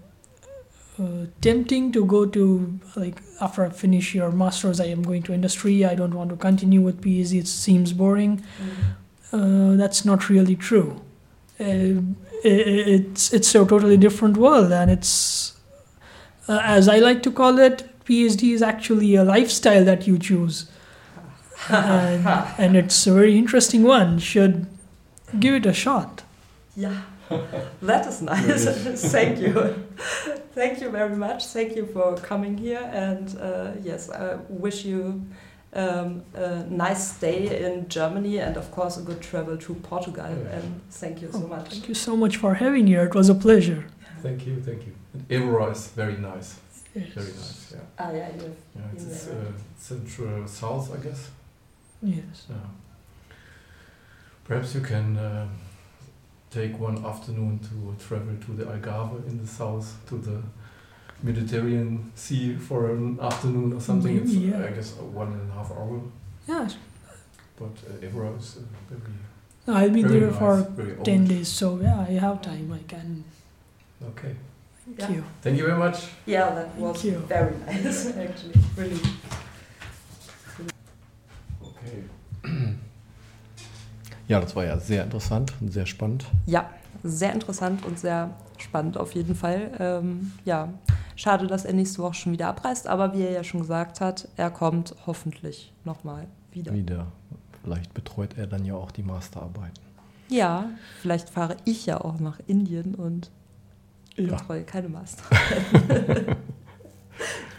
uh, 0.99 1.27
tempting 1.41 1.91
to 1.91 2.03
go 2.05 2.25
to 2.25 2.79
like 2.95 3.21
after 3.39 3.63
I 3.63 3.69
finish 3.69 4.15
your 4.15 4.31
masters, 4.31 4.79
I 4.79 4.85
am 4.85 5.03
going 5.03 5.21
to 5.23 5.33
industry. 5.33 5.85
I 5.85 5.93
don't 5.93 6.15
want 6.15 6.31
to 6.31 6.35
continue 6.35 6.81
with 6.81 7.01
PhD. 7.01 7.39
It 7.39 7.47
seems 7.47 7.93
boring. 7.93 8.43
Uh, 9.31 9.75
that's 9.75 10.05
not 10.05 10.29
really 10.29 10.55
true. 10.55 11.01
Uh, 11.59 12.01
it's 12.43 13.31
it's 13.31 13.53
a 13.53 13.65
totally 13.65 13.97
different 13.97 14.37
world, 14.37 14.71
and 14.71 14.89
it's 14.89 15.56
uh, 16.47 16.59
as 16.63 16.87
I 16.87 16.99
like 16.99 17.23
to 17.23 17.31
call 17.31 17.59
it. 17.59 17.83
PhD 18.05 18.53
is 18.53 18.61
actually 18.61 19.15
a 19.15 19.23
lifestyle 19.25 19.83
that 19.83 20.07
you 20.07 20.17
choose, 20.17 20.71
and, 21.69 22.25
and 22.57 22.77
it's 22.77 23.05
a 23.05 23.13
very 23.13 23.37
interesting 23.37 23.83
one. 23.83 24.17
Should 24.19 24.65
give 25.39 25.53
it 25.55 25.65
a 25.65 25.73
shot. 25.73 26.23
Yeah, 26.77 27.01
that 27.81 28.07
is 28.07 28.21
nice. 28.21 28.65
Thank 29.11 29.39
you. 29.39 29.51
Thank 30.55 30.79
you 30.81 30.89
very 30.89 31.15
much. 31.15 31.47
Thank 31.47 31.75
you 31.75 31.85
for 31.85 32.15
coming 32.15 32.57
here. 32.57 32.89
And 32.93 33.37
uh, 33.39 33.71
yes, 33.83 34.09
I 34.09 34.37
wish 34.47 34.85
you 34.85 35.25
um, 35.73 36.23
a 36.33 36.63
nice 36.69 37.15
stay 37.15 37.65
in 37.65 37.89
Germany 37.89 38.39
and, 38.39 38.55
of 38.57 38.71
course, 38.71 38.97
a 38.97 39.01
good 39.01 39.21
travel 39.21 39.57
to 39.57 39.75
Portugal. 39.75 40.25
Yeah. 40.29 40.55
And 40.57 40.81
thank 40.89 41.21
you 41.21 41.29
so 41.31 41.43
Oh, 41.43 41.47
much. 41.47 41.69
Thank 41.69 41.87
you 41.89 41.93
so 41.93 42.15
much 42.15 42.37
for 42.37 42.53
having 42.55 42.85
me 42.85 42.91
here. 42.91 43.03
It 43.03 43.13
was 43.15 43.29
a 43.29 43.35
pleasure. 43.35 43.85
Thank 44.21 44.47
you, 44.47 44.61
thank 44.61 44.85
you. 44.87 44.93
And 45.13 45.25
Evora 45.31 45.71
is 45.71 45.87
very 45.95 46.17
nice, 46.17 46.59
Yes. 46.95 47.09
very 47.13 47.27
nice. 47.27 47.73
Yeah, 47.73 47.79
Ah, 47.99 48.11
yeah, 48.11 48.29
you 48.35 48.55
yeah 48.75 48.81
it's, 48.93 49.03
it's 49.05 49.27
uh, 49.27 49.51
central 49.77 50.47
south, 50.47 50.93
I 50.93 51.03
guess. 51.07 51.29
Yes. 52.01 52.45
Yeah. 52.49 52.55
Perhaps 54.43 54.75
you 54.75 54.81
can 54.81 55.17
uh, 55.17 55.47
take 56.51 56.79
one 56.79 57.03
afternoon 57.05 57.59
to 57.59 57.95
travel 58.05 58.35
to 58.45 58.51
the 58.53 58.63
Algarve 58.65 59.27
in 59.27 59.37
the 59.41 59.47
south, 59.47 59.87
to 60.09 60.17
the 60.17 60.41
Mediterranean 61.23 62.11
Sea 62.15 62.55
for 62.55 62.91
an 62.91 63.19
afternoon 63.19 63.73
or 63.73 63.81
something. 63.81 64.17
It's, 64.17 64.31
Maybe, 64.31 64.47
yeah. 64.47 64.63
I 64.65 64.71
guess, 64.71 64.93
a 64.99 65.03
one 65.03 65.33
and 65.33 65.49
a 65.51 65.53
half 65.53 65.71
hour. 65.71 66.01
Yes. 66.47 66.77
But 67.59 67.71
uh, 67.89 68.05
Evora 68.05 68.31
is 68.37 68.57
uh, 68.57 68.61
very, 68.89 69.01
I'll 69.83 69.89
be 69.89 70.03
very 70.03 70.19
there 70.19 70.29
nice, 70.29 70.39
for 70.39 70.63
10 71.03 71.19
old. 71.19 71.27
days, 71.29 71.47
so 71.47 71.79
yeah, 71.81 71.99
I 72.07 72.11
have 72.11 72.41
time. 72.41 72.71
I 72.71 72.79
can. 72.87 73.23
Okay. 74.03 74.35
Thank 74.95 75.09
Yeah. 75.09 75.17
you. 75.17 75.23
Thank 75.41 75.57
you 75.59 75.65
very 75.65 75.77
much. 75.77 75.97
Yeah, 76.25 76.53
that 76.55 76.67
was 76.79 77.03
you. 77.03 77.19
very 77.27 77.53
nice, 77.65 78.05
actually. 78.17 78.53
Really. 78.77 78.99
Okay. 81.61 82.03
Ja, 84.29 84.41
das 84.41 84.53
war 84.57 84.65
ja 84.65 84.77
sehr 84.77 85.05
interessant 85.05 85.53
und 85.61 85.71
sehr 85.71 85.85
spannend. 85.85 86.25
Ja, 86.47 86.69
sehr 87.01 87.31
interessant 87.31 87.85
und 87.85 87.97
sehr 87.97 88.31
spannend 88.57 88.97
auf 88.97 89.13
jeden 89.15 89.35
Fall. 89.35 89.71
Ähm, 89.79 90.33
ja, 90.43 90.67
schade, 91.15 91.47
dass 91.47 91.63
er 91.63 91.71
nächste 91.71 91.99
Woche 92.01 92.15
schon 92.15 92.33
wieder 92.33 92.49
abreist, 92.49 92.87
aber 92.87 93.13
wie 93.13 93.21
er 93.21 93.31
ja 93.31 93.45
schon 93.45 93.61
gesagt 93.61 94.01
hat, 94.01 94.27
er 94.35 94.51
kommt 94.51 94.93
hoffentlich 95.05 95.71
nochmal 95.85 96.27
wieder. 96.51 96.73
Wieder. 96.73 97.07
Vielleicht 97.63 97.93
betreut 97.93 98.37
er 98.37 98.47
dann 98.47 98.65
ja 98.65 98.73
auch 98.73 98.91
die 98.91 99.03
Masterarbeiten. 99.03 99.79
Ja, 100.27 100.71
vielleicht 101.01 101.29
fahre 101.29 101.55
ich 101.63 101.85
ja 101.85 102.01
auch 102.01 102.19
nach 102.19 102.41
Indien 102.47 102.95
und 102.95 103.31
Ja. 104.25 104.35
betreue 104.35 104.63
keine 104.63 104.89
Master. 104.89 105.23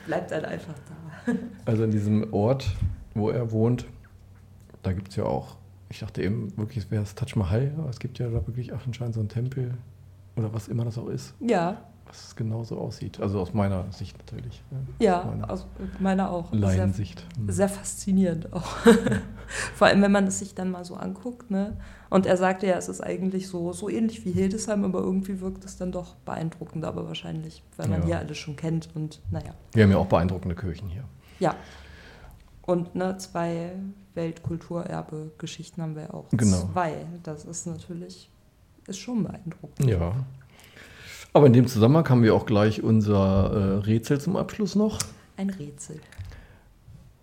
Bleibt 0.06 0.30
dann 0.30 0.44
einfach 0.44 0.74
da. 0.74 1.32
Also 1.64 1.84
in 1.84 1.90
diesem 1.90 2.32
Ort, 2.32 2.74
wo 3.14 3.30
er 3.30 3.50
wohnt, 3.52 3.86
da 4.82 4.92
gibt 4.92 5.08
es 5.10 5.16
ja 5.16 5.24
auch, 5.24 5.56
ich 5.90 5.98
dachte 6.00 6.22
eben 6.22 6.56
wirklich, 6.56 6.84
es 6.84 6.90
wäre 6.90 7.02
das 7.02 7.14
Taj 7.14 7.36
Mahal, 7.36 7.72
aber 7.78 7.90
es 7.90 7.98
gibt 7.98 8.18
ja 8.18 8.28
da 8.28 8.46
wirklich 8.46 8.72
anscheinend 8.72 9.14
so 9.14 9.20
einen 9.20 9.28
Tempel 9.28 9.74
oder 10.36 10.52
was 10.54 10.68
immer 10.68 10.84
das 10.84 10.96
auch 10.98 11.08
ist, 11.08 11.34
Ja, 11.40 11.82
was 12.08 12.34
genauso 12.36 12.78
aussieht. 12.78 13.20
Also 13.20 13.40
aus 13.40 13.54
meiner 13.54 13.90
Sicht 13.92 14.16
natürlich. 14.18 14.62
ja, 14.98 15.20
Aus 15.20 15.26
meiner 15.26 15.50
aus 15.50 15.66
meiner 15.98 16.30
auch. 16.30 16.50
Sehr, 16.50 16.60
Laiensicht. 16.60 17.24
Hm. 17.36 17.50
sehr 17.50 17.68
faszinierend 17.68 18.52
auch. 18.52 18.64
Vor 19.74 19.86
allem, 19.86 20.02
wenn 20.02 20.12
man 20.12 20.26
es 20.26 20.38
sich 20.40 20.54
dann 20.54 20.70
mal 20.70 20.84
so 20.84 20.94
anguckt. 20.96 21.50
Ne? 21.50 21.76
Und 22.10 22.26
er 22.26 22.36
sagte 22.36 22.66
ja, 22.66 22.76
es 22.76 22.88
ist 22.88 23.00
eigentlich 23.00 23.48
so, 23.48 23.72
so 23.72 23.88
ähnlich 23.88 24.24
wie 24.24 24.32
Hildesheim, 24.32 24.84
aber 24.84 25.00
irgendwie 25.00 25.40
wirkt 25.40 25.64
es 25.64 25.76
dann 25.76 25.92
doch 25.92 26.14
beeindruckend, 26.16 26.84
aber 26.84 27.06
wahrscheinlich, 27.06 27.62
weil 27.76 27.88
man 27.88 28.00
Ja. 28.00 28.06
hier 28.06 28.18
alles 28.18 28.38
schon 28.38 28.56
kennt 28.56 28.88
und 28.94 29.20
naja. 29.30 29.54
Wir 29.72 29.84
haben 29.84 29.90
ja 29.90 29.98
auch 29.98 30.06
beeindruckende 30.06 30.54
Kirchen 30.56 30.88
hier. 30.88 31.04
Ja. 31.40 31.54
Und 32.62 32.94
ne, 32.94 33.16
zwei 33.16 33.72
Weltkulturerbe-Geschichten 34.14 35.80
haben 35.82 35.96
wir 35.96 36.12
auch. 36.14 36.26
Genau. 36.30 36.68
Zwei. 36.72 37.06
Das 37.22 37.44
ist 37.44 37.66
natürlich, 37.66 38.30
ist 38.86 38.98
schon 38.98 39.22
beeindruckend. 39.24 39.88
Ja. 39.88 40.12
Aber 41.38 41.46
in 41.46 41.52
dem 41.52 41.68
Zusammenhang 41.68 42.08
haben 42.08 42.22
wir 42.24 42.34
auch 42.34 42.46
gleich 42.46 42.82
unser 42.82 43.52
äh, 43.52 43.78
Rätsel 43.84 44.20
zum 44.20 44.34
Abschluss 44.36 44.74
noch, 44.74 44.98
Ein 45.36 45.50
Rätsel. 45.50 46.00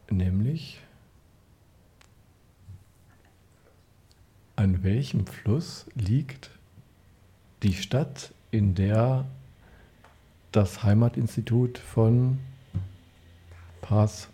nämlich 0.09 0.79
an 4.55 4.83
welchem 4.83 5.27
Fluss 5.27 5.85
liegt 5.95 6.49
die 7.61 7.73
Stadt, 7.73 8.33
in 8.51 8.73
der 8.73 9.25
das 10.53 10.81
Heimatinstitut 10.81 11.77
von 11.77 12.39
Paz 13.81 14.29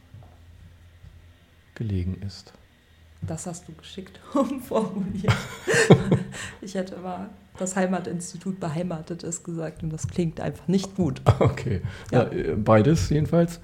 gelegen 1.74 2.22
ist? 2.22 2.54
Das 3.24 3.48
hast 3.48 3.68
du 3.68 3.74
geschickt 3.74 4.20
umformuliert. 4.36 5.34
ich 6.62 6.76
hätte 6.76 6.94
immer 6.94 7.32
das 7.62 7.76
Heimatinstitut 7.76 8.60
beheimatet 8.60 9.24
ist 9.24 9.44
gesagt 9.44 9.84
und 9.84 9.92
das 9.92 10.08
klingt 10.08 10.40
einfach 10.42 10.68
nicht 10.68 10.96
gut. 10.96 11.22
Okay, 11.40 11.82
Ja. 12.12 12.24
ja. 12.24 12.30
äh, 12.32 12.56
beides 12.56 13.10
jedenfalls. 13.10 13.60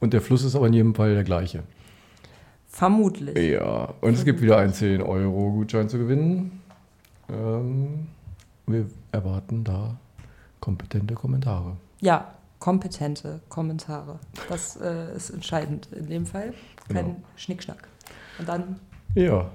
Und 0.00 0.12
der 0.12 0.20
Fluss 0.20 0.44
ist 0.44 0.54
aber 0.54 0.68
in 0.68 0.72
jedem 0.74 0.94
Fall 0.94 1.14
der 1.14 1.24
gleiche. 1.24 1.62
Vermutlich. 2.68 3.36
Ja, 3.52 3.94
und 4.00 4.14
es 4.14 4.24
gibt 4.24 4.40
wieder 4.40 4.58
einen 4.58 4.72
10-Euro-Gutschein 4.72 5.88
zu 5.88 5.98
gewinnen. 5.98 6.62
Ähm, 7.28 8.06
wir 8.66 8.86
erwarten 9.10 9.64
da 9.64 9.96
kompetente 10.60 11.14
Kommentare. 11.14 11.76
Ja, 12.00 12.32
kompetente 12.58 13.40
Kommentare. 13.48 14.18
Das 14.48 14.76
äh, 14.76 15.14
ist 15.16 15.30
entscheidend 15.30 15.88
in 15.92 16.06
dem 16.08 16.26
Fall. 16.26 16.52
Kein 16.92 17.06
Genau. 17.06 17.16
Schnickschnack. 17.36 17.88
Und 18.38 18.48
dann 18.48 18.78
Ja. 19.14 19.50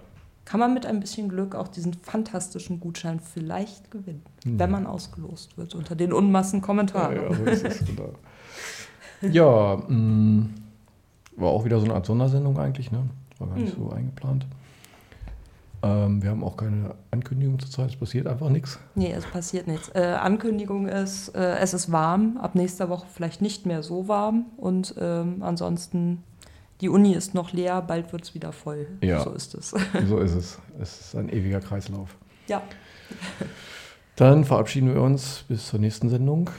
Kann 0.46 0.60
man 0.60 0.74
mit 0.74 0.86
ein 0.86 1.00
bisschen 1.00 1.30
Glück 1.30 1.56
auch 1.56 1.68
diesen 1.68 1.94
fantastischen 1.94 2.80
Gutschein 2.80 3.20
vielleicht 3.20 3.92
gewinnen, 3.92 4.24
Hm. 4.44 4.60
wenn 4.60 4.72
man 4.72 4.86
ausgelost 4.88 5.58
wird 5.58 5.74
unter 5.76 5.96
den 5.96 6.12
Unmassen 6.14 6.62
Kommentare. 6.62 7.16
Ja, 7.16 7.22
ja, 7.30 7.34
so 7.36 7.44
es, 7.68 7.86
genau. 7.86 8.10
Ja, 9.22 9.78
mh, 9.88 10.48
war 11.38 11.50
auch 11.50 11.64
wieder 11.66 11.80
so 11.80 11.86
eine 11.86 11.94
Art 11.96 12.06
Sondersendung 12.06 12.58
eigentlich, 12.60 12.92
ne? 12.92 13.04
War 13.40 13.48
gar 13.48 13.58
nicht 13.58 13.78
Mhm. 13.78 13.84
so 13.84 13.90
eingeplant. 13.92 14.46
Ähm, 15.82 16.22
wir 16.22 16.30
haben 16.30 16.44
auch 16.44 16.56
keine 16.56 16.96
Ankündigung 17.12 17.60
zurzeit, 17.60 17.90
es 17.90 17.96
passiert 17.98 18.28
einfach 18.28 18.50
nichts. 18.50 18.80
Nee, 18.96 19.12
es 19.12 19.26
passiert 19.26 19.68
nichts. 19.68 19.90
Äh, 19.94 20.18
Ankündigung 20.20 20.88
ist, 20.88 21.30
äh, 21.36 21.58
es 21.58 21.74
ist 21.74 21.92
warm, 21.92 22.38
ab 22.38 22.56
nächster 22.56 22.88
Woche 22.90 23.06
vielleicht 23.14 23.42
nicht 23.42 23.66
mehr 23.66 23.84
so 23.84 24.08
warm 24.08 24.46
und 24.58 24.96
ähm, 25.00 25.38
ansonsten, 25.42 26.24
die 26.82 26.90
Uni 26.90 27.14
ist 27.14 27.34
noch 27.34 27.54
leer, 27.54 27.82
bald 27.82 28.12
wird 28.12 28.24
es 28.24 28.34
wieder 28.36 28.52
voll. 28.52 28.88
Ja. 29.02 29.24
So 29.24 29.32
ist 29.32 29.54
es. 29.56 29.74
So 30.08 30.20
ist 30.20 30.34
es. 30.34 30.60
Es 30.80 31.00
ist 31.00 31.16
ein 31.16 31.30
ewiger 31.30 31.60
Kreislauf. 31.62 32.16
ja, 32.48 32.62
Dann 34.16 34.44
verabschieden 34.46 34.94
wir 34.94 35.02
uns 35.02 35.46
bis 35.48 35.68
zur 35.68 35.80
nächsten 35.80 36.10
Sendung. 36.10 36.50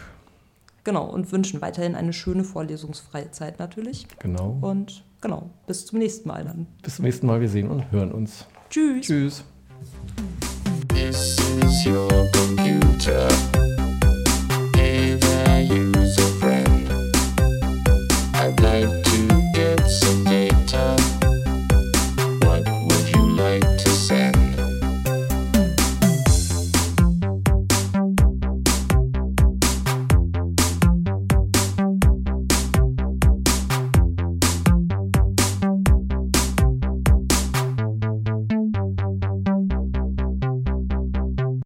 genau. 0.83 1.07
Und 1.07 1.31
wünschen 1.33 1.61
weiterhin 1.61 1.95
eine 1.95 2.13
schöne 2.13 2.45
vorlesungsfreie 2.45 3.31
Zeit 3.31 3.59
natürlich. 3.59 4.07
Genau. 4.19 4.57
Und 4.61 5.05
genau, 5.21 5.51
bis 5.67 5.87
zum 5.87 5.99
nächsten 5.99 6.29
Mal 6.29 6.45
dann. 6.45 6.67
Bis 6.83 6.97
zum 6.97 7.05
nächsten 7.05 7.27
Mal. 7.27 7.41
Wir 7.41 7.49
sehen 7.49 7.69
und 7.69 7.91
hören 7.93 8.13
uns. 8.13 8.47
Tschüss. 8.71 9.07
Tschüss. 9.07 9.45
This 10.89 11.37
is 11.63 11.87
your 11.87 12.09
computer. 12.33 13.29